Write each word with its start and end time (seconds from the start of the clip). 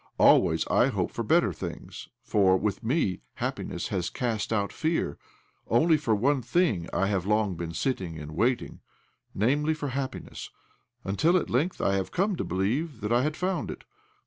Always 0.17 0.65
I 0.67 0.87
hope 0.87 1.11
for 1.11 1.21
better 1.21 1.53
things, 1.53 2.09
for, 2.23 2.57
with 2.57 2.83
me, 2.83 3.21
happiness 3.35 3.89
has 3.89 4.09
cast 4.09 4.51
out 4.51 4.73
fear. 4.73 5.19
Only 5.67 5.95
for 5.95 6.15
one 6.15 6.41
thing 6.41 6.89
have 6.91 7.27
I 7.27 7.29
long 7.29 7.53
been 7.55 7.75
sitting 7.75 8.17
and 8.17 8.31
waiting— 8.35 8.79
namely, 9.45 9.75
for 9.75 9.89
happiness; 9.89 10.49
until 11.03 11.37
at 11.37 11.51
length 11.51 11.81
I 11.81 11.93
had 11.97 12.11
come 12.11 12.35
to 12.37 12.43
believe 12.43 13.01
that 13.01 13.13
I 13.13 13.21
had 13.21 13.37
found 13.37 13.69
it. 13.69 13.83